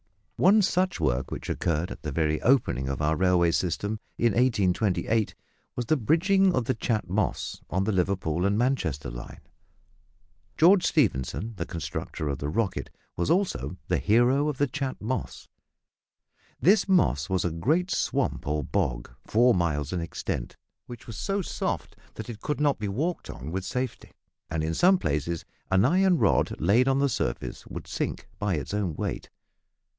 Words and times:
One 0.35 0.63
such 0.63 0.99
work, 0.99 1.29
which 1.29 1.47
occurred 1.51 1.91
at 1.91 2.01
the 2.01 2.11
very 2.11 2.41
opening 2.41 2.89
of 2.89 2.99
our 3.03 3.15
railway 3.15 3.51
system 3.51 3.99
in 4.17 4.33
1828, 4.33 5.35
was 5.75 5.85
the 5.85 5.95
bridging 5.97 6.55
of 6.55 6.65
the 6.65 6.73
Chat 6.73 7.07
Moss, 7.07 7.61
on 7.69 7.83
the 7.83 7.91
Liverpool 7.91 8.43
and 8.43 8.57
Manchester 8.57 9.11
line. 9.11 9.41
George 10.57 10.83
Stephenson, 10.83 11.53
the 11.57 11.67
constructer 11.67 12.27
of 12.27 12.39
the 12.39 12.49
"Rocket," 12.49 12.89
was 13.15 13.29
also 13.29 13.77
the 13.87 13.99
hero 13.99 14.47
of 14.49 14.57
the 14.57 14.65
Chat 14.65 14.99
Moss. 14.99 15.47
This 16.59 16.89
moss 16.89 17.29
was 17.29 17.45
a 17.45 17.51
great 17.51 17.91
swamp 17.91 18.47
or 18.47 18.63
bog, 18.63 19.11
four 19.27 19.53
miles 19.53 19.93
in 19.93 20.01
extent, 20.01 20.57
which 20.87 21.05
was 21.05 21.17
so 21.17 21.43
soft 21.43 21.95
that 22.15 22.31
it 22.31 22.41
could 22.41 22.59
not 22.59 22.79
be 22.79 22.87
walked 22.87 23.29
on 23.29 23.51
with 23.51 23.63
safety, 23.63 24.13
and 24.49 24.63
in 24.63 24.73
some 24.73 24.97
places 24.97 25.45
an 25.69 25.85
iron 25.85 26.17
rod 26.17 26.59
laid 26.59 26.87
on 26.87 26.97
the 26.97 27.09
surface 27.09 27.67
would 27.67 27.85
sink 27.85 28.27
by 28.39 28.55
its 28.55 28.73
own 28.73 28.95
weight. 28.95 29.29